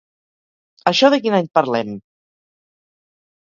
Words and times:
Això 0.91 1.11
de 1.15 1.19
quin 1.27 1.37
any 1.41 1.51
parlem? 1.59 1.93